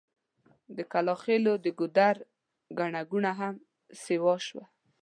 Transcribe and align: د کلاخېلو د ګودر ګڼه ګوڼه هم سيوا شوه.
د 0.75 0.77
کلاخېلو 0.91 1.53
د 1.63 1.65
ګودر 1.79 2.15
ګڼه 2.77 3.01
ګوڼه 3.11 3.31
هم 3.39 3.55
سيوا 4.03 4.35
شوه. 4.47 4.65